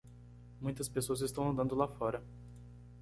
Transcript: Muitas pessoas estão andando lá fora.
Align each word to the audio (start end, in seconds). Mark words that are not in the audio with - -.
Muitas 0.59 0.89
pessoas 0.89 1.21
estão 1.21 1.47
andando 1.47 1.75
lá 1.75 1.87
fora. 1.87 2.25